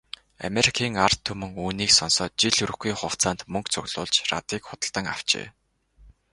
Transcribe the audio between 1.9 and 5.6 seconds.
сонсоод жил хүрэхгүй хугацаанд мөнгө цуглуулж, радийг худалдан авчээ.